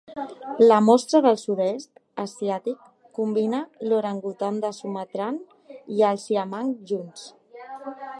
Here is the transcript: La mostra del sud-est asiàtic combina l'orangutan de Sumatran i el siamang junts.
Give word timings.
La 0.69 0.77
mostra 0.85 1.19
del 1.25 1.35
sud-est 1.41 1.99
asiàtic 2.23 2.87
combina 3.19 3.59
l'orangutan 3.91 4.57
de 4.65 4.73
Sumatran 4.79 5.37
i 5.99 6.03
el 6.09 6.21
siamang 6.25 6.73
junts. 6.93 7.29